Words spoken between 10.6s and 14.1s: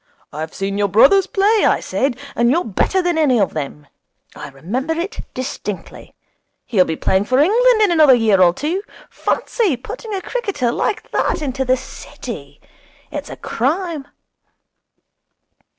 like that into the City! It's a crime.'